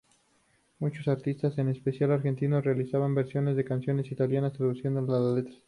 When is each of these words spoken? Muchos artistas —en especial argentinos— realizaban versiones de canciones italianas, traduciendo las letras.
Muchos 0.79 1.07
artistas 1.07 1.59
—en 1.59 1.69
especial 1.69 2.09
argentinos— 2.11 2.63
realizaban 2.63 3.13
versiones 3.13 3.55
de 3.55 3.65
canciones 3.65 4.11
italianas, 4.11 4.53
traduciendo 4.53 5.01
las 5.03 5.35
letras. 5.35 5.59